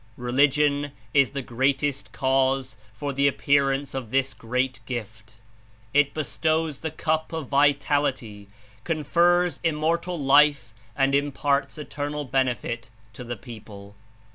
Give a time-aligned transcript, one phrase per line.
[0.17, 5.35] Religion is the greatest cause for (the appearance of) this great gift.
[5.93, 8.47] It bestows the cup of vitality,
[8.83, 13.93] confers Immortal life and Imparts eternal benefit (to the people)."